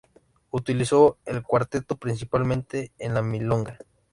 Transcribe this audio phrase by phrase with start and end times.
[0.49, 3.77] Utilizó el cuarteto principalmente en la milonga.